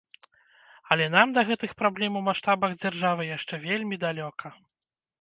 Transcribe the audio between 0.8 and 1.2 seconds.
Але